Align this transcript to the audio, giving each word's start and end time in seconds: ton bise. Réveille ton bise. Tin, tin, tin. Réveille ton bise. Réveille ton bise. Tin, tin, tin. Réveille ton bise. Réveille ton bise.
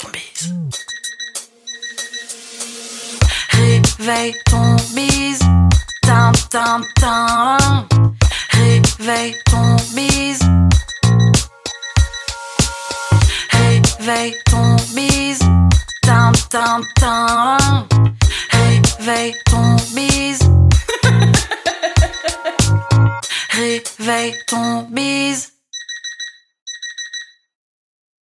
ton 0.00 0.08
bise. 0.10 0.54
Réveille 3.52 4.34
ton 4.46 4.76
bise. 4.94 5.38
Tin, 6.02 6.32
tin, 6.50 6.80
tin. 7.00 7.56
Réveille 8.52 9.34
ton 9.50 9.76
bise. 9.94 10.40
Réveille 13.52 14.34
ton 14.50 14.76
bise. 14.94 15.38
Tin, 16.02 16.32
tin, 16.48 16.80
tin. 16.98 17.56
Réveille 18.52 19.34
ton 19.46 19.76
bise. 19.94 20.40
Réveille 23.50 24.34
ton 24.46 24.82
bise. 24.90 25.52